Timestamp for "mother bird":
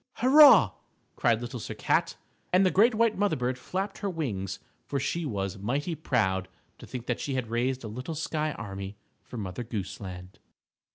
3.19-3.59